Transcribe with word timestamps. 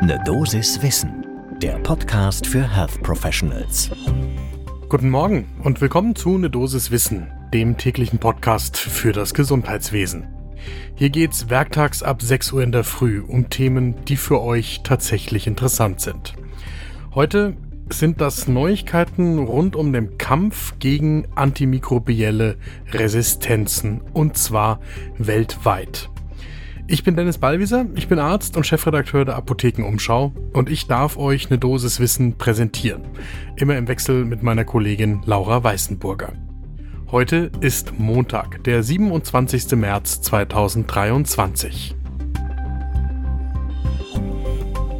Ne 0.00 0.22
Dosis 0.24 0.80
Wissen, 0.80 1.26
der 1.60 1.76
Podcast 1.80 2.46
für 2.46 2.62
Health 2.62 3.02
Professionals. 3.02 3.90
Guten 4.88 5.10
Morgen 5.10 5.48
und 5.64 5.80
willkommen 5.80 6.14
zu 6.14 6.38
Ne 6.38 6.48
Dosis 6.48 6.92
Wissen, 6.92 7.26
dem 7.52 7.76
täglichen 7.76 8.20
Podcast 8.20 8.76
für 8.76 9.10
das 9.10 9.34
Gesundheitswesen. 9.34 10.28
Hier 10.94 11.10
geht's 11.10 11.50
werktags 11.50 12.04
ab 12.04 12.22
6 12.22 12.52
Uhr 12.52 12.62
in 12.62 12.70
der 12.70 12.84
Früh 12.84 13.20
um 13.20 13.50
Themen, 13.50 13.96
die 14.04 14.16
für 14.16 14.40
euch 14.40 14.82
tatsächlich 14.84 15.48
interessant 15.48 16.00
sind. 16.00 16.34
Heute 17.16 17.56
sind 17.90 18.20
das 18.20 18.46
Neuigkeiten 18.46 19.38
rund 19.38 19.74
um 19.74 19.92
den 19.92 20.16
Kampf 20.16 20.78
gegen 20.78 21.26
antimikrobielle 21.34 22.56
Resistenzen 22.92 24.00
und 24.12 24.36
zwar 24.36 24.78
weltweit. 25.18 26.08
Ich 26.90 27.04
bin 27.04 27.16
Dennis 27.16 27.36
Ballwieser, 27.36 27.84
ich 27.96 28.08
bin 28.08 28.18
Arzt 28.18 28.56
und 28.56 28.64
Chefredakteur 28.64 29.26
der 29.26 29.36
Apothekenumschau 29.36 30.32
und 30.54 30.70
ich 30.70 30.86
darf 30.86 31.18
euch 31.18 31.50
eine 31.50 31.58
Dosis 31.58 32.00
Wissen 32.00 32.38
präsentieren. 32.38 33.02
Immer 33.56 33.76
im 33.76 33.88
Wechsel 33.88 34.24
mit 34.24 34.42
meiner 34.42 34.64
Kollegin 34.64 35.20
Laura 35.26 35.62
Weißenburger. 35.62 36.32
Heute 37.10 37.50
ist 37.60 37.98
Montag, 37.98 38.64
der 38.64 38.82
27. 38.82 39.72
März 39.72 40.22
2023. 40.22 41.94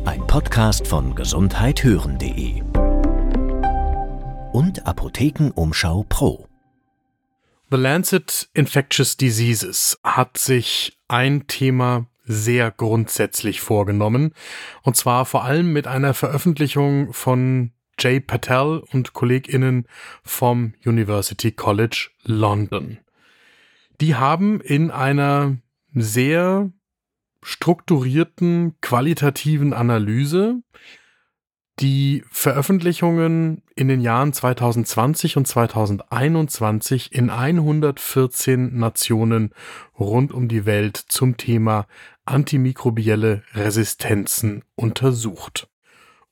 Ein 0.05 0.27
Podcast 0.27 0.87
von 0.87 1.15
gesundheithören.de 1.15 2.60
und 4.52 4.87
Apothekenumschau 4.87 6.05
Pro. 6.07 6.48
The 7.70 7.77
Lancet 7.77 8.48
Infectious 8.54 9.18
Diseases 9.18 9.98
hat 10.02 10.38
sich 10.38 10.98
ein 11.06 11.46
Thema 11.48 12.06
sehr 12.24 12.70
grundsätzlich 12.70 13.60
vorgenommen, 13.60 14.32
und 14.82 14.96
zwar 14.96 15.26
vor 15.26 15.45
allem 15.45 15.74
mit 15.74 15.86
einer 15.86 16.14
Veröffentlichung 16.14 17.12
von 17.12 17.73
Jay 17.98 18.20
Patel 18.20 18.82
und 18.90 19.12
KollegInnen 19.12 19.87
vom 20.23 20.73
University 20.82 21.52
College 21.52 22.09
London. 22.23 23.01
Die 24.00 24.15
haben 24.15 24.62
in 24.62 24.90
einer 24.90 25.59
sehr 25.93 26.73
strukturierten 27.43 28.80
qualitativen 28.80 29.74
Analyse 29.74 30.62
die 31.80 32.24
Veröffentlichungen 32.30 33.62
in 33.74 33.88
den 33.88 34.01
Jahren 34.01 34.32
2020 34.32 35.37
und 35.37 35.46
2021 35.46 37.12
in 37.12 37.30
114 37.30 38.76
Nationen 38.76 39.52
rund 39.99 40.32
um 40.32 40.49
die 40.49 40.66
Welt 40.66 40.96
zum 40.96 41.37
Thema 41.37 41.87
antimikrobielle 42.24 43.43
Resistenzen 43.54 44.65
untersucht. 44.74 45.68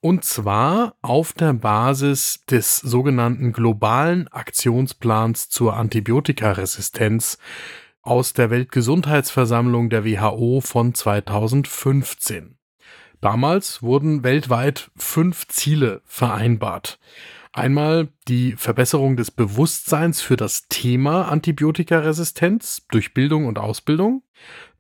Und 0.01 0.25
zwar 0.25 0.95
auf 1.01 1.33
der 1.33 1.53
Basis 1.53 2.45
des 2.51 2.77
sogenannten 2.77 3.53
globalen 3.53 4.29
Aktionsplans 4.29 5.49
zur 5.49 5.77
Antibiotikaresistenz 5.77 7.39
aus 8.03 8.33
der 8.35 8.51
Weltgesundheitsversammlung 8.51 9.91
der 9.91 10.05
WHO 10.05 10.61
von 10.61 10.95
2015. 10.95 12.56
Damals 13.21 13.83
wurden 13.83 14.23
weltweit 14.23 14.91
fünf 14.97 15.49
Ziele 15.49 16.03
vereinbart. 16.05 16.99
Einmal 17.53 18.09
die 18.29 18.53
Verbesserung 18.53 19.17
des 19.17 19.31
Bewusstseins 19.31 20.21
für 20.21 20.37
das 20.37 20.69
Thema 20.69 21.29
Antibiotikaresistenz 21.29 22.87
durch 22.91 23.15
Bildung 23.15 23.47
und 23.47 23.59
Ausbildung, 23.59 24.23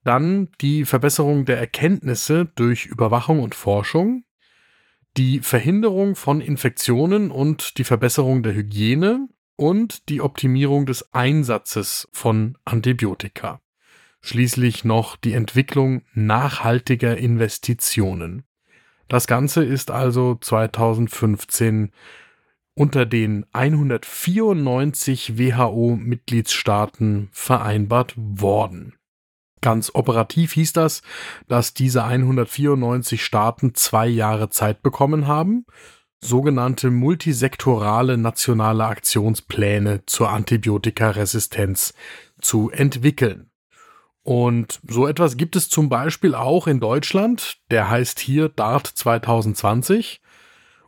dann 0.04 0.50
die 0.60 0.84
Verbesserung 0.84 1.46
der 1.46 1.58
Erkenntnisse 1.58 2.46
durch 2.54 2.86
Überwachung 2.86 3.40
und 3.40 3.54
Forschung, 3.54 4.24
die 5.16 5.40
Verhinderung 5.40 6.14
von 6.14 6.40
Infektionen 6.40 7.30
und 7.30 7.78
die 7.78 7.84
Verbesserung 7.84 8.42
der 8.42 8.54
Hygiene. 8.54 9.28
Und 9.58 10.10
die 10.10 10.20
Optimierung 10.20 10.84
des 10.84 11.14
Einsatzes 11.14 12.10
von 12.12 12.58
Antibiotika 12.66 13.58
schließlich 14.20 14.84
noch 14.84 15.16
die 15.16 15.32
Entwicklung 15.32 16.02
nachhaltiger 16.14 17.16
Investitionen. 17.16 18.44
Das 19.08 19.26
Ganze 19.26 19.64
ist 19.64 19.90
also 19.90 20.36
2015 20.40 21.92
unter 22.74 23.06
den 23.06 23.46
194 23.52 25.38
WHO-Mitgliedstaaten 25.38 27.28
vereinbart 27.32 28.14
worden. 28.16 28.94
Ganz 29.62 29.90
operativ 29.94 30.52
hieß 30.52 30.74
das, 30.74 31.02
dass 31.48 31.72
diese 31.74 32.04
194 32.04 33.24
Staaten 33.24 33.74
zwei 33.74 34.06
Jahre 34.06 34.50
Zeit 34.50 34.82
bekommen 34.82 35.26
haben, 35.26 35.64
sogenannte 36.20 36.90
multisektorale 36.90 38.18
nationale 38.18 38.84
Aktionspläne 38.84 40.04
zur 40.06 40.30
Antibiotikaresistenz 40.30 41.94
zu 42.40 42.70
entwickeln. 42.70 43.50
Und 44.26 44.80
so 44.88 45.06
etwas 45.06 45.36
gibt 45.36 45.54
es 45.54 45.68
zum 45.68 45.88
Beispiel 45.88 46.34
auch 46.34 46.66
in 46.66 46.80
Deutschland. 46.80 47.58
Der 47.70 47.88
heißt 47.88 48.18
hier 48.18 48.48
DART 48.48 48.88
2020, 48.88 50.20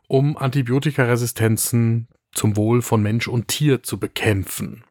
um 0.09 0.35
Antibiotikaresistenzen 0.35 2.09
zum 2.33 2.57
Wohl 2.57 2.81
von 2.81 3.01
Mensch 3.01 3.29
und 3.29 3.47
Tier 3.47 3.81
zu 3.81 3.97
bekämpfen. 3.97 4.83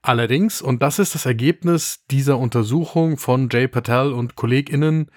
Allerdings, 0.00 0.62
und 0.62 0.80
das 0.80 1.00
ist 1.00 1.16
das 1.16 1.26
Ergebnis 1.26 2.04
dieser 2.08 2.38
Untersuchung 2.38 3.18
von 3.18 3.48
Jay 3.50 3.66
Patel 3.66 4.12
und 4.12 4.36
KollegInnen, 4.36 5.10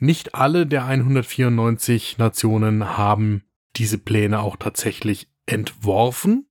nicht 0.00 0.34
alle 0.34 0.66
der 0.66 0.86
194 0.86 2.18
Nationen 2.18 2.98
haben 2.98 3.44
diese 3.76 3.96
Pläne 3.96 4.40
auch 4.40 4.56
tatsächlich 4.56 5.30
entworfen. 5.46 6.48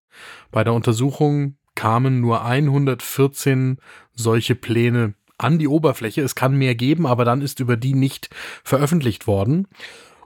Bei 0.49 0.63
der 0.63 0.71
Untersuchung 0.71 1.57
kamen 1.75 2.21
nur 2.21 2.45
114 2.45 3.79
solche 4.13 4.55
Pläne 4.55 5.13
an 5.37 5.59
die 5.59 5.67
Oberfläche. 5.67 6.21
Es 6.21 6.35
kann 6.35 6.57
mehr 6.57 6.75
geben, 6.75 7.05
aber 7.05 7.25
dann 7.25 7.41
ist 7.41 7.59
über 7.59 7.77
die 7.77 7.93
nicht 7.93 8.29
veröffentlicht 8.63 9.27
worden. 9.27 9.67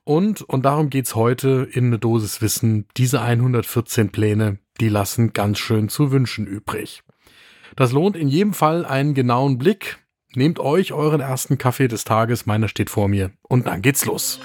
Und, 0.04 0.42
und 0.42 0.66
darum 0.66 0.90
geht's 0.90 1.16
heute 1.16 1.68
in 1.72 1.88
eine 1.88 2.00
Dosis 2.00 2.42
Wissen, 2.42 2.88
diese 2.98 3.22
114 3.22 4.12
Pläne, 4.12 4.58
die 4.80 4.90
lassen 4.90 5.34
ganz 5.34 5.60
schön 5.60 5.90
zu 5.90 6.12
wünschen 6.12 6.48
übrig. 6.48 7.04
Das 7.76 7.92
lohnt 7.92 8.16
in 8.16 8.28
jedem 8.28 8.54
Fall 8.54 8.86
einen 8.86 9.14
genauen 9.14 9.58
Blick. 9.58 10.00
Nehmt 10.34 10.60
euch 10.60 10.94
euren 10.94 11.22
ersten 11.22 11.58
Kaffee 11.58 11.88
des 11.88 12.04
Tages, 12.04 12.46
meiner 12.46 12.68
steht 12.68 12.90
vor 12.90 13.08
mir, 13.08 13.32
und 13.44 13.68
dann 13.68 13.82
geht's 13.82 14.06
los. 14.06 14.40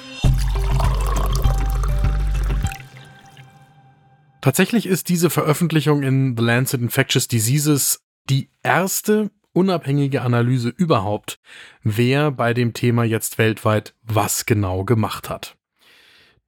Tatsächlich 4.41 4.87
ist 4.87 5.09
diese 5.09 5.31
Veröffentlichung 5.31 6.03
in 6.03 6.37
The 6.37 6.43
Lancet 6.45 6.81
Infectious 6.81 7.29
Diseases 7.29 8.05
die 8.29 8.51
erste 8.63 9.31
unabhängige 9.57 10.21
Analyse 10.21 10.69
überhaupt, 10.69 11.41
wer 11.83 12.31
bei 12.31 12.53
dem 12.53 12.75
Thema 12.75 13.05
jetzt 13.05 13.39
weltweit 13.39 13.95
was 14.03 14.45
genau 14.45 14.85
gemacht 14.85 15.31
hat. 15.31 15.57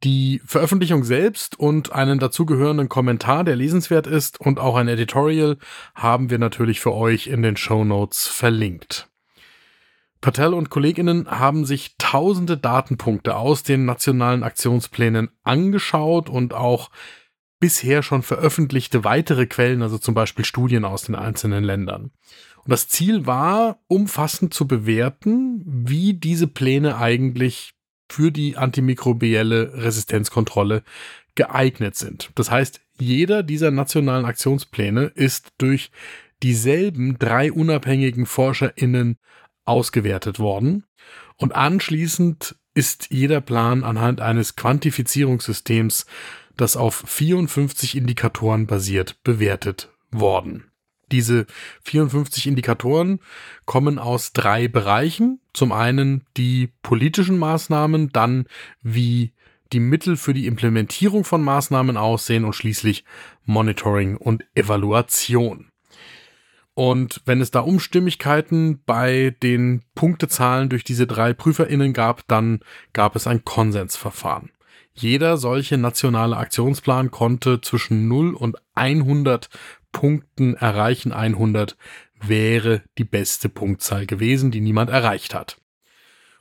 Die 0.05 0.41
Veröffentlichung 0.45 1.03
selbst 1.03 1.59
und 1.59 1.93
einen 1.93 2.21
dazugehörenden 2.21 2.89
Kommentar, 2.89 3.43
der 3.43 3.57
lesenswert 3.57 4.07
ist, 4.07 4.41
und 4.41 4.61
auch 4.61 4.77
ein 4.77 4.87
Editorial 4.87 5.57
haben 5.95 6.31
wir 6.31 6.39
natürlich 6.39 6.81
für 6.81 6.93
euch 6.93 7.27
in 7.27 7.43
den 7.43 7.57
Show 7.57 7.83
Notes 7.83 8.29
verlinkt. 8.29 9.09
Patel 10.21 10.53
und 10.53 10.69
Kolleginnen 10.69 11.29
haben 11.31 11.65
sich 11.65 11.95
tausende 11.97 12.57
Datenpunkte 12.57 13.37
aus 13.37 13.63
den 13.63 13.87
nationalen 13.87 14.43
Aktionsplänen 14.43 15.31
angeschaut 15.45 16.29
und 16.29 16.55
auch 16.55 16.91
bisher 17.61 18.03
schon 18.03 18.23
veröffentlichte 18.23 19.05
weitere 19.05 19.47
Quellen, 19.47 19.83
also 19.83 19.99
zum 19.99 20.15
Beispiel 20.15 20.45
Studien 20.45 20.85
aus 20.85 21.03
den 21.03 21.15
einzelnen 21.15 21.65
Ländern. 21.65 22.11
Und 22.65 22.71
das 22.71 22.89
Ziel 22.89 23.27
war, 23.27 23.81
umfassend 23.89 24.55
zu 24.55 24.67
bewerten, 24.67 25.63
wie 25.65 26.15
diese 26.15 26.47
Pläne 26.47 26.99
eigentlich 26.99 27.75
für 28.11 28.31
die 28.31 28.57
antimikrobielle 28.57 29.73
Resistenzkontrolle 29.75 30.83
geeignet 31.35 31.97
sind. 31.97 32.31
Das 32.35 32.51
heißt, 32.51 32.81
jeder 32.99 33.43
dieser 33.43 33.71
nationalen 33.71 34.25
Aktionspläne 34.25 35.05
ist 35.15 35.53
durch 35.59 35.91
dieselben 36.43 37.19
drei 37.19 37.53
unabhängigen 37.53 38.27
ForscherInnen 38.27 39.19
ausgewertet 39.65 40.39
worden. 40.39 40.85
Und 41.37 41.55
anschließend 41.55 42.57
ist 42.75 43.09
jeder 43.11 43.41
Plan 43.41 43.85
anhand 43.85 44.21
eines 44.21 44.57
Quantifizierungssystems, 44.57 46.07
das 46.59 46.77
auf 46.77 47.05
54 47.07 47.97
Indikatoren 47.97 48.67
basiert, 48.67 49.23
bewertet 49.25 49.91
worden. 50.11 50.65
Diese 51.11 51.47
54 51.85 52.47
Indikatoren 52.47 53.21
kommen 53.65 53.99
aus 53.99 54.35
drei 54.35 54.69
Bereichen. 54.69 55.41
Zum 55.55 55.73
einen 55.73 56.25
die 56.37 56.71
politischen 56.83 57.39
Maßnahmen, 57.39 58.11
dann 58.11 58.47
wie 58.83 59.33
die 59.73 59.81
Mittel 59.81 60.17
für 60.17 60.35
die 60.35 60.47
Implementierung 60.47 61.25
von 61.25 61.43
Maßnahmen 61.43 61.97
aussehen 61.97 62.45
und 62.45 62.55
schließlich 62.55 63.05
Monitoring 63.45 64.17
und 64.17 64.45
Evaluation. 64.55 65.71
Und 66.75 67.23
wenn 67.25 67.41
es 67.41 67.51
da 67.51 67.61
Umstimmigkeiten 67.61 68.83
bei 68.87 69.35
den 69.43 69.83
Punktezahlen 69.95 70.69
durch 70.69 70.85
diese 70.85 71.07
drei 71.07 71.33
PrüferInnen 71.33 71.93
gab, 71.93 72.27
dann 72.29 72.61
gab 72.93 73.17
es 73.17 73.27
ein 73.27 73.45
Konsensverfahren. 73.45 74.51
Jeder 74.99 75.37
solche 75.37 75.79
nationale 75.79 76.37
Aktionsplan 76.37 77.13
konnte 77.13 77.61
zwischen 77.61 78.09
0 78.09 78.35
und 78.35 78.57
100 78.75 79.49
Punkten 79.93 80.55
erreichen. 80.55 81.13
100 81.13 81.77
wäre 82.21 82.83
die 82.99 83.05
beste 83.05 83.49
Punktzahl 83.49 84.07
gewesen, 84.07 84.51
die 84.51 84.61
niemand 84.61 84.91
erreicht 84.91 85.35
hat. 85.35 85.61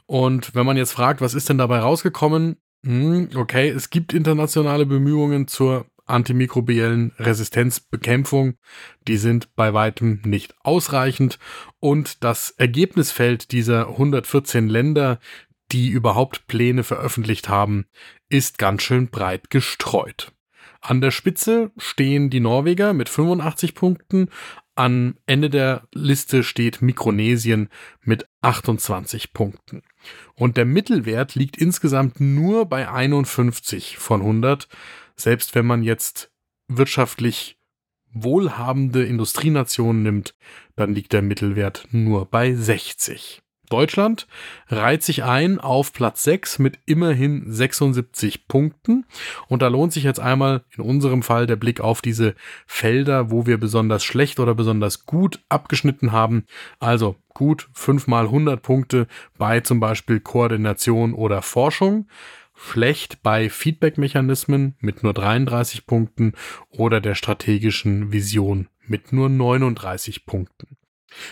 Und 0.07 0.55
wenn 0.55 0.65
man 0.65 0.77
jetzt 0.77 0.93
fragt, 0.93 1.21
was 1.21 1.35
ist 1.35 1.49
denn 1.49 1.59
dabei 1.59 1.79
rausgekommen? 1.79 2.57
Hm, 2.83 3.29
okay, 3.35 3.69
es 3.69 3.91
gibt 3.91 4.13
internationale 4.13 4.87
Bemühungen 4.87 5.47
zur 5.47 5.85
antimikrobiellen 6.07 7.11
Resistenzbekämpfung. 7.19 8.55
Die 9.07 9.17
sind 9.17 9.53
bei 9.55 9.73
weitem 9.73 10.21
nicht 10.25 10.55
ausreichend. 10.63 11.37
Und 11.79 12.23
das 12.23 12.51
Ergebnisfeld 12.51 13.51
dieser 13.51 13.89
114 13.89 14.67
Länder, 14.67 15.19
die 15.71 15.89
überhaupt 15.89 16.47
Pläne 16.47 16.83
veröffentlicht 16.83 17.49
haben, 17.49 17.85
ist 18.29 18.57
ganz 18.57 18.83
schön 18.83 19.09
breit 19.09 19.49
gestreut. 19.49 20.33
An 20.81 21.01
der 21.01 21.11
Spitze 21.11 21.71
stehen 21.77 22.29
die 22.29 22.39
Norweger 22.39 22.93
mit 22.93 23.09
85 23.09 23.73
Punkten. 23.73 24.29
Am 24.75 25.15
Ende 25.25 25.49
der 25.49 25.87
Liste 25.93 26.43
steht 26.43 26.81
Mikronesien 26.81 27.69
mit 28.03 28.27
28 28.41 29.33
Punkten. 29.33 29.81
Und 30.35 30.55
der 30.55 30.65
Mittelwert 30.65 31.35
liegt 31.35 31.57
insgesamt 31.57 32.19
nur 32.19 32.67
bei 32.67 32.89
51 32.89 33.97
von 33.97 34.21
100. 34.21 34.67
Selbst 35.15 35.55
wenn 35.55 35.65
man 35.65 35.81
jetzt 35.81 36.31
wirtschaftlich 36.67 37.57
wohlhabende 38.11 39.03
Industrienationen 39.03 40.03
nimmt, 40.03 40.35
dann 40.75 40.93
liegt 40.93 41.13
der 41.13 41.21
Mittelwert 41.21 41.87
nur 41.91 42.25
bei 42.25 42.53
60. 42.53 43.41
Deutschland 43.69 44.27
reiht 44.67 45.03
sich 45.03 45.23
ein 45.23 45.59
auf 45.59 45.93
Platz 45.93 46.23
6 46.23 46.59
mit 46.59 46.79
immerhin 46.85 47.51
76 47.51 48.47
Punkten. 48.47 49.05
Und 49.47 49.61
da 49.61 49.67
lohnt 49.67 49.93
sich 49.93 50.03
jetzt 50.03 50.19
einmal 50.19 50.63
in 50.75 50.83
unserem 50.83 51.23
Fall 51.23 51.47
der 51.47 51.55
Blick 51.57 51.81
auf 51.81 52.01
diese 52.01 52.35
Felder, 52.65 53.31
wo 53.31 53.45
wir 53.45 53.57
besonders 53.57 54.03
schlecht 54.03 54.39
oder 54.39 54.55
besonders 54.55 55.05
gut 55.05 55.39
abgeschnitten 55.49 56.11
haben. 56.11 56.45
Also 56.79 57.15
gut 57.33 57.69
5 57.73 58.07
mal 58.07 58.25
100 58.25 58.61
Punkte 58.61 59.07
bei 59.37 59.59
zum 59.59 59.79
Beispiel 59.79 60.19
Koordination 60.19 61.13
oder 61.13 61.41
Forschung. 61.41 62.07
Schlecht 62.55 63.21
bei 63.21 63.49
Feedback-Mechanismen 63.49 64.75
mit 64.79 65.03
nur 65.03 65.13
33 65.13 65.85
Punkten 65.85 66.33
oder 66.69 66.99
der 66.99 67.13
strategischen 67.13 68.11
Vision 68.11 68.67
mit 68.87 69.13
nur 69.13 69.29
39 69.29 70.25
Punkten. 70.25 70.77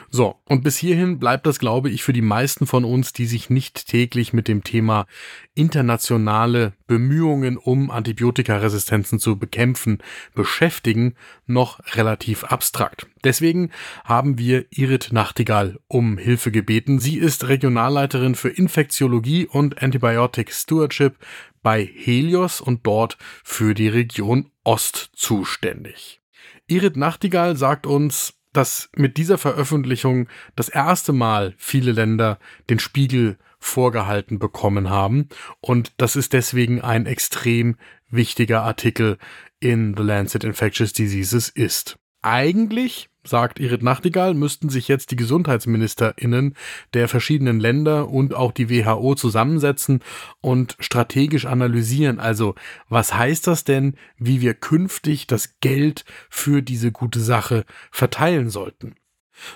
So, 0.10 0.39
und 0.45 0.63
bis 0.63 0.77
hierhin 0.77 1.19
bleibt 1.19 1.45
das, 1.45 1.60
glaube 1.60 1.89
ich, 1.89 2.04
für 2.04 2.13
die 2.13 2.22
meisten 2.22 2.66
von 2.66 2.86
uns, 2.86 3.13
die 3.13 3.25
sich 3.25 3.50
nicht 3.50 3.88
täglich 3.88 4.33
mit 4.33 4.48
dem 4.48 4.63
Thema 4.63 5.06
internationale 5.54 6.74
Bemühungen 6.88 7.57
um 7.57 7.92
Antibiotikaresistenzen 7.92 9.19
zu 9.19 9.38
bekämpfen 9.38 10.00
beschäftigen, 10.33 11.16
noch 11.45 11.80
relativ 11.95 12.45
abstrakt. 12.45 13.07
Deswegen 13.24 13.72
haben 14.04 14.38
wir 14.38 14.66
Irit 14.69 15.10
Nachtigall 15.12 15.80
um 15.88 16.18
Hilfe 16.18 16.51
gebeten. 16.51 17.00
Sie 17.00 17.18
ist 17.18 17.48
Regionalleiterin 17.48 18.36
für 18.36 18.50
Infektiologie 18.50 19.45
und 19.45 19.81
Antibiotic 19.81 20.54
Stewardship 20.54 21.18
bei 21.62 21.83
Helios 21.83 22.62
und 22.62 22.86
dort 22.86 23.18
für 23.44 23.74
die 23.74 23.88
Region 23.88 24.51
Ost 24.63 25.10
zuständig. 25.16 26.22
Irit 26.68 26.98
Nachtigall 26.98 27.56
sagt 27.56 27.86
uns, 27.86 28.34
dass 28.55 28.89
mit 28.95 29.17
dieser 29.17 29.37
Veröffentlichung 29.37 30.27
das 30.55 30.69
erste 30.69 31.13
Mal 31.13 31.53
viele 31.57 31.91
Länder 31.91 32.39
den 32.69 32.79
Spiegel 32.79 33.37
vorgehalten 33.59 34.39
bekommen 34.39 34.89
haben. 34.89 35.29
Und 35.59 35.93
das 35.97 36.15
ist 36.15 36.33
deswegen 36.33 36.81
ein 36.81 37.05
extrem 37.05 37.77
wichtiger 38.09 38.61
Artikel 38.63 39.17
in 39.59 39.95
The 39.97 40.03
Lancet 40.03 40.43
Infectious 40.43 40.93
Diseases 40.93 41.49
ist. 41.49 41.97
Eigentlich 42.21 43.09
sagt 43.27 43.60
Irit 43.60 43.83
Nachtigall, 43.83 44.33
müssten 44.33 44.69
sich 44.69 44.88
jetzt 44.88 45.12
die 45.12 45.16
GesundheitsministerInnen 45.16 46.56
der 46.94 47.07
verschiedenen 47.07 47.60
Länder 47.60 48.10
und 48.10 48.33
auch 48.33 48.51
die 48.51 48.69
WHO 48.69 49.16
zusammensetzen 49.16 50.01
und 50.42 50.75
strategisch 50.80 51.45
analysieren. 51.45 52.19
Also, 52.19 52.56
was 52.89 53.13
heißt 53.13 53.48
das 53.48 53.63
denn, 53.63 53.95
wie 54.18 54.42
wir 54.42 54.54
künftig 54.54 55.27
das 55.27 55.60
Geld 55.60 56.06
für 56.30 56.62
diese 56.62 56.92
gute 56.92 57.19
Sache 57.19 57.66
verteilen 57.92 58.50
sollten? 58.50 58.95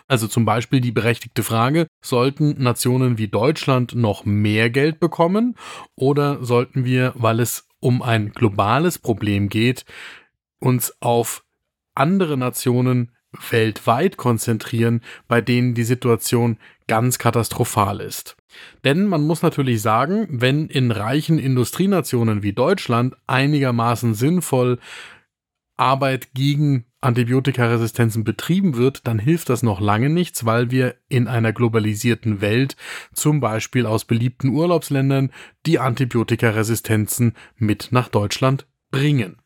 Also 0.08 0.28
zum 0.28 0.46
Beispiel 0.46 0.82
die 0.82 0.92
berechtigte 0.92 1.44
Frage, 1.44 1.88
sollten 2.02 2.62
Nationen 2.62 3.18
wie 3.18 3.28
Deutschland 3.28 3.96
noch 3.96 4.26
mehr 4.26 4.70
Geld 4.70 5.00
bekommen 5.00 5.56
oder 5.96 6.44
sollten 6.44 6.86
wir, 6.86 7.14
weil 7.16 7.40
es 7.40 7.68
um 7.80 8.02
ein 8.02 8.32
globales 8.32 9.00
Problem 9.00 9.50
geht, 9.50 9.86
uns 10.60 10.94
auf 11.00 11.46
andere 11.96 12.38
Nationen 12.38 13.12
weltweit 13.50 14.18
konzentrieren, 14.18 15.02
bei 15.28 15.42
denen 15.42 15.74
die 15.74 15.84
Situation 15.84 16.58
ganz 16.88 17.20
katastrophal 17.20 18.02
ist. 18.02 18.36
Denn 18.84 19.06
man 19.06 19.26
muss 19.26 19.42
natürlich 19.42 19.82
sagen, 19.82 20.28
wenn 20.30 20.68
in 20.68 20.92
reichen 20.92 21.38
Industrienationen 21.38 22.42
wie 22.42 22.54
Deutschland 22.54 23.16
einigermaßen 23.28 24.16
sinnvoll 24.16 24.80
Arbeit 25.78 26.34
gegen 26.34 26.86
Antibiotikaresistenzen 27.02 28.26
betrieben 28.26 28.76
wird, 28.76 29.08
dann 29.08 29.20
hilft 29.20 29.50
das 29.50 29.64
noch 29.64 29.80
lange 29.80 30.10
nichts, 30.10 30.46
weil 30.46 30.72
wir 30.72 30.96
in 31.08 31.30
einer 31.30 31.54
globalisierten 31.54 32.42
Welt, 32.42 32.76
zum 33.14 33.40
Beispiel 33.40 33.86
aus 33.86 34.04
beliebten 34.04 34.50
Urlaubsländern, 34.50 35.32
die 35.66 35.80
Antibiotikaresistenzen 35.80 37.34
mit 37.56 37.90
nach 37.92 38.10
Deutschland 38.10 38.68
bringen. 38.92 39.38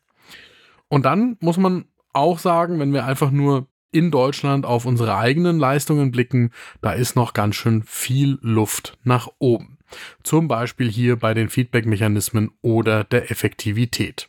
Und 0.88 1.04
dann 1.04 1.36
muss 1.40 1.56
man 1.56 1.84
auch 2.12 2.40
sagen, 2.40 2.80
wenn 2.80 2.92
wir 2.92 3.04
einfach 3.04 3.30
nur 3.30 3.68
in 3.94 4.10
Deutschland 4.10 4.66
auf 4.66 4.86
unsere 4.86 5.16
eigenen 5.16 5.58
Leistungen 5.58 6.10
blicken, 6.10 6.50
da 6.82 6.92
ist 6.92 7.14
noch 7.14 7.32
ganz 7.32 7.54
schön 7.54 7.82
viel 7.84 8.38
Luft 8.40 8.98
nach 9.04 9.28
oben. 9.38 9.78
Zum 10.24 10.48
Beispiel 10.48 10.90
hier 10.90 11.16
bei 11.16 11.32
den 11.32 11.48
Feedback-Mechanismen 11.48 12.50
oder 12.60 13.04
der 13.04 13.30
Effektivität. 13.30 14.28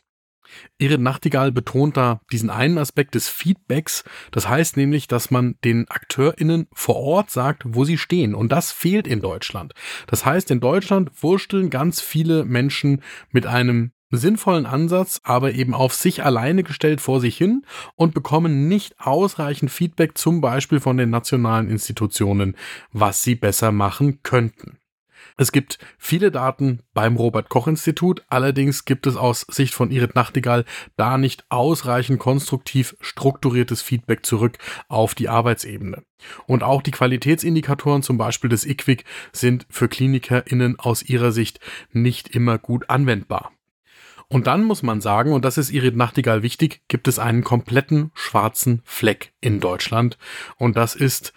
Irit 0.78 1.00
Nachtigall 1.00 1.50
betont 1.50 1.96
da 1.96 2.20
diesen 2.30 2.50
einen 2.50 2.78
Aspekt 2.78 3.16
des 3.16 3.28
Feedbacks. 3.28 4.04
Das 4.30 4.48
heißt 4.48 4.76
nämlich, 4.76 5.08
dass 5.08 5.32
man 5.32 5.56
den 5.64 5.88
AkteurInnen 5.88 6.68
vor 6.72 6.96
Ort 6.96 7.30
sagt, 7.30 7.64
wo 7.66 7.84
sie 7.84 7.98
stehen. 7.98 8.34
Und 8.34 8.52
das 8.52 8.70
fehlt 8.70 9.08
in 9.08 9.20
Deutschland. 9.20 9.74
Das 10.06 10.24
heißt, 10.24 10.50
in 10.52 10.60
Deutschland 10.60 11.10
wursteln 11.22 11.68
ganz 11.68 12.00
viele 12.00 12.44
Menschen 12.44 13.02
mit 13.32 13.46
einem 13.46 13.90
sinnvollen 14.10 14.66
Ansatz, 14.66 15.20
aber 15.24 15.52
eben 15.52 15.74
auf 15.74 15.94
sich 15.94 16.24
alleine 16.24 16.62
gestellt 16.62 17.00
vor 17.00 17.20
sich 17.20 17.36
hin 17.36 17.64
und 17.94 18.14
bekommen 18.14 18.68
nicht 18.68 19.00
ausreichend 19.00 19.70
Feedback 19.70 20.16
zum 20.16 20.40
Beispiel 20.40 20.80
von 20.80 20.96
den 20.96 21.10
nationalen 21.10 21.68
Institutionen, 21.68 22.56
was 22.92 23.22
sie 23.22 23.34
besser 23.34 23.72
machen 23.72 24.22
könnten. 24.22 24.78
Es 25.38 25.52
gibt 25.52 25.78
viele 25.98 26.30
Daten 26.30 26.80
beim 26.94 27.16
Robert 27.16 27.50
Koch 27.50 27.66
Institut, 27.66 28.22
allerdings 28.28 28.86
gibt 28.86 29.06
es 29.06 29.16
aus 29.16 29.44
Sicht 29.50 29.74
von 29.74 29.90
Irit 29.90 30.14
Nachtigall 30.14 30.64
da 30.96 31.18
nicht 31.18 31.44
ausreichend 31.50 32.18
konstruktiv 32.18 32.96
strukturiertes 33.00 33.82
Feedback 33.82 34.24
zurück 34.24 34.56
auf 34.88 35.14
die 35.14 35.28
Arbeitsebene. 35.28 36.02
Und 36.46 36.62
auch 36.62 36.80
die 36.80 36.90
Qualitätsindikatoren, 36.90 38.02
zum 38.02 38.16
Beispiel 38.16 38.48
des 38.48 38.64
IQWIC, 38.64 39.04
sind 39.32 39.66
für 39.68 39.88
KlinikerInnen 39.88 40.78
aus 40.78 41.02
ihrer 41.02 41.32
Sicht 41.32 41.60
nicht 41.92 42.28
immer 42.28 42.56
gut 42.58 42.88
anwendbar. 42.88 43.52
Und 44.28 44.48
dann 44.48 44.64
muss 44.64 44.82
man 44.82 45.00
sagen, 45.00 45.32
und 45.32 45.44
das 45.44 45.56
ist 45.56 45.70
Irit 45.70 45.94
Nachtigall 45.96 46.42
wichtig, 46.42 46.82
gibt 46.88 47.06
es 47.06 47.18
einen 47.18 47.44
kompletten 47.44 48.10
schwarzen 48.14 48.82
Fleck 48.84 49.32
in 49.40 49.60
Deutschland. 49.60 50.18
Und 50.56 50.76
das 50.76 50.96
ist 50.96 51.32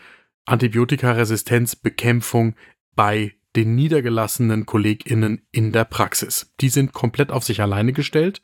Antibiotikaresistenzbekämpfung 0.46 2.56
bei 2.96 3.36
den 3.56 3.76
niedergelassenen 3.76 4.66
KollegInnen 4.66 5.42
in 5.52 5.72
der 5.72 5.86
Praxis. 5.86 6.54
Die 6.62 6.70
sind 6.70 6.94
komplett 6.94 7.32
auf 7.32 7.44
sich 7.44 7.62
alleine 7.62 7.94
gestellt 7.94 8.42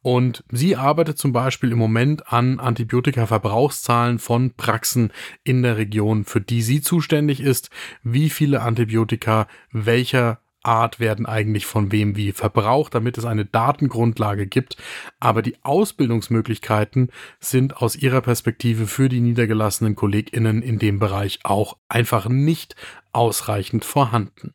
und 0.00 0.44
sie 0.50 0.76
arbeitet 0.76 1.18
zum 1.18 1.32
Beispiel 1.32 1.72
im 1.72 1.78
Moment 1.78 2.32
an 2.32 2.58
Antibiotika-Verbrauchszahlen 2.58 4.18
von 4.18 4.54
Praxen 4.54 5.12
in 5.44 5.62
der 5.62 5.76
Region, 5.76 6.24
für 6.24 6.40
die 6.40 6.62
sie 6.62 6.80
zuständig 6.80 7.40
ist, 7.40 7.70
wie 8.02 8.30
viele 8.30 8.62
Antibiotika 8.62 9.46
welcher 9.70 10.40
Art 10.62 11.00
werden 11.00 11.26
eigentlich 11.26 11.66
von 11.66 11.92
wem 11.92 12.16
wie 12.16 12.32
verbraucht, 12.32 12.94
damit 12.94 13.18
es 13.18 13.24
eine 13.24 13.44
Datengrundlage 13.44 14.46
gibt. 14.46 14.76
Aber 15.20 15.42
die 15.42 15.56
Ausbildungsmöglichkeiten 15.62 17.10
sind 17.40 17.76
aus 17.76 17.96
ihrer 17.96 18.20
Perspektive 18.20 18.86
für 18.86 19.08
die 19.08 19.20
niedergelassenen 19.20 19.94
KollegInnen 19.94 20.62
in 20.62 20.78
dem 20.78 20.98
Bereich 20.98 21.40
auch 21.44 21.76
einfach 21.88 22.28
nicht 22.28 22.76
ausreichend 23.12 23.84
vorhanden. 23.84 24.54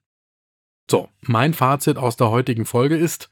So, 0.89 1.10
mein 1.22 1.53
Fazit 1.53 1.98
aus 1.98 2.17
der 2.17 2.29
heutigen 2.29 2.65
Folge 2.65 2.98
ist, 2.98 3.31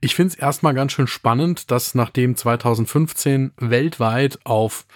ich 0.00 0.14
finde 0.14 0.34
es 0.34 0.38
erstmal 0.38 0.74
ganz 0.74 0.92
schön 0.92 1.06
spannend, 1.06 1.70
dass 1.70 1.94
nachdem 1.94 2.36
2015 2.36 3.52
weltweit 3.56 4.38
auf 4.44 4.86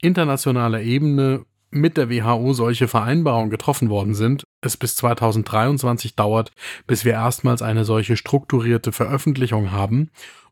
internationaler 0.00 0.82
Ebene 0.82 1.44
mit 1.70 1.96
der 1.96 2.10
WHO 2.10 2.52
solche 2.52 2.88
Vereinbarungen 2.88 3.50
getroffen 3.50 3.88
worden 3.90 4.14
sind, 4.14 4.44
es 4.60 4.76
bis 4.76 4.96
2023 4.96 6.16
dauert, 6.16 6.52
bis 6.86 7.04
wir 7.04 7.12
erstmals 7.12 7.62
eine 7.62 7.84
solche 7.84 8.16
strukturierte 8.16 8.92
Veröffentlichung 8.92 9.72
haben. 9.72 10.10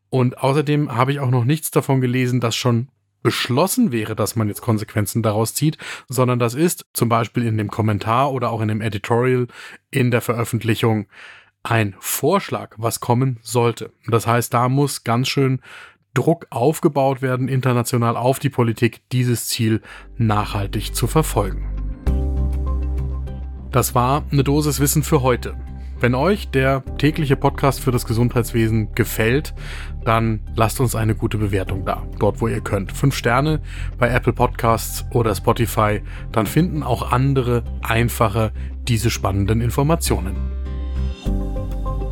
Und 0.09 0.37
außerdem 0.37 0.95
habe 0.95 1.11
ich 1.11 1.19
auch 1.19 1.31
noch 1.31 1.45
nichts 1.45 1.71
davon 1.71 2.01
gelesen, 2.01 2.39
dass 2.39 2.55
schon 2.55 2.89
beschlossen 3.23 3.91
wäre, 3.91 4.15
dass 4.15 4.35
man 4.35 4.47
jetzt 4.47 4.61
Konsequenzen 4.61 5.23
daraus 5.23 5.55
zieht, 5.55 5.79
sondern 6.07 6.37
das 6.37 6.53
ist 6.53 6.85
zum 6.93 7.09
Beispiel 7.09 7.43
in 7.43 7.57
dem 7.57 7.71
Kommentar 7.71 8.31
oder 8.31 8.51
auch 8.51 8.61
in 8.61 8.67
dem 8.67 8.81
Editorial 8.81 9.47
in 9.89 10.11
der 10.11 10.21
Veröffentlichung 10.21 11.07
ein 11.63 11.95
Vorschlag, 11.99 12.75
was 12.77 12.99
kommen 12.99 13.39
sollte. 13.41 13.91
Das 14.07 14.27
heißt, 14.27 14.53
da 14.53 14.69
muss 14.69 15.03
ganz 15.03 15.27
schön 15.27 15.59
Druck 16.15 16.47
aufgebaut 16.49 17.21
werden, 17.21 17.47
international 17.47 18.17
auf 18.17 18.39
die 18.39 18.49
Politik, 18.49 19.01
dieses 19.11 19.47
Ziel 19.47 19.81
nachhaltig 20.17 20.95
zu 20.95 21.05
verfolgen. 21.05 21.69
Das 23.71 23.93
war 23.93 24.23
eine 24.31 24.43
Dosis 24.43 24.79
Wissen 24.79 25.03
für 25.03 25.21
heute. 25.21 25.53
Wenn 25.99 26.15
euch 26.15 26.49
der 26.49 26.83
tägliche 26.97 27.35
Podcast 27.35 27.79
für 27.79 27.91
das 27.91 28.05
Gesundheitswesen 28.05 28.93
gefällt, 28.95 29.53
dann 30.03 30.41
lasst 30.55 30.79
uns 30.79 30.95
eine 30.95 31.15
gute 31.15 31.37
Bewertung 31.37 31.85
da, 31.85 32.05
dort 32.19 32.41
wo 32.41 32.47
ihr 32.47 32.61
könnt. 32.61 32.91
Fünf 32.91 33.15
Sterne 33.15 33.61
bei 33.97 34.09
Apple 34.09 34.33
Podcasts 34.33 35.05
oder 35.11 35.33
Spotify, 35.35 36.01
dann 36.31 36.47
finden 36.47 36.83
auch 36.83 37.11
andere 37.11 37.63
einfacher 37.81 38.51
diese 38.87 39.09
spannenden 39.09 39.61
Informationen. 39.61 40.35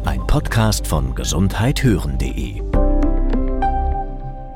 Ein 0.05 0.25
Podcast 0.27 0.87
von 0.87 1.13
gesundheithören.de 1.15 2.72